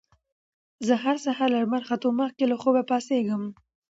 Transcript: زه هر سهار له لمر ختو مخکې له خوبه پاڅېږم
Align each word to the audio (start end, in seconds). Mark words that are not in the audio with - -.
زه 0.87 0.93
هر 1.03 1.15
سهار 1.25 1.49
له 1.53 1.59
لمر 1.63 1.81
ختو 1.87 2.07
مخکې 2.21 2.43
له 2.51 2.55
خوبه 2.61 2.81
پاڅېږم 2.89 3.43